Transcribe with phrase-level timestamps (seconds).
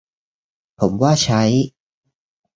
[0.79, 1.43] ผมว่าใช้